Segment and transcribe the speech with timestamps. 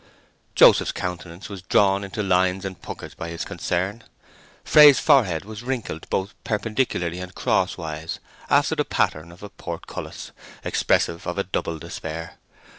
[0.55, 4.03] Joseph's countenance was drawn into lines and puckers by his concern.
[4.63, 8.17] Fray's forehead was wrinkled both perpendicularly and crosswise,
[8.49, 10.31] after the pattern of a portcullis,
[10.63, 12.37] expressive of a double despair.